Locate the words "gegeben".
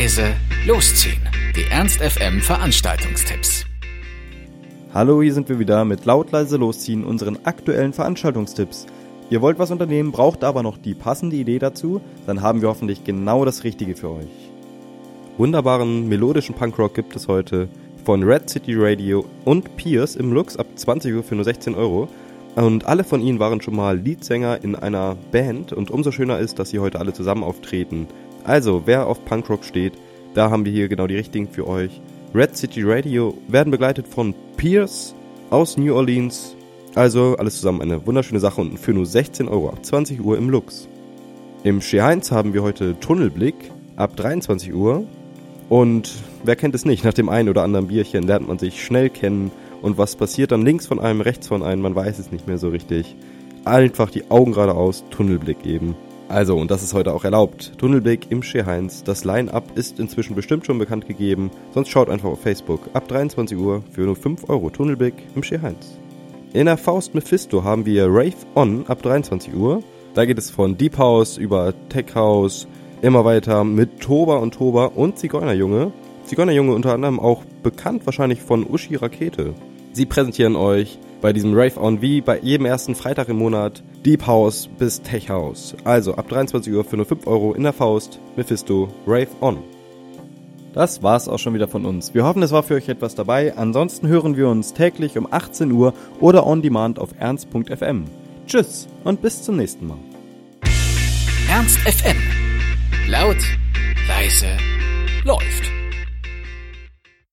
61.08-61.50